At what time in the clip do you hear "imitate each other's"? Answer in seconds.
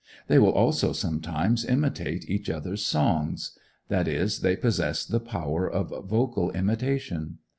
1.63-2.83